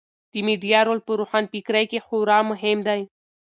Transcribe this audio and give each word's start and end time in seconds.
د 0.33 0.33
میډیا 0.47 0.79
رول 0.87 0.99
په 1.07 1.11
روښانفکرۍ 1.19 1.85
کې 1.91 2.03
خورا 2.05 2.39
مهم 2.51 2.77
دی. 2.87 3.01